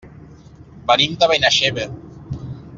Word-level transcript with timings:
Venim 0.91 1.13
de 1.25 1.29
Benaixeve. 1.33 1.87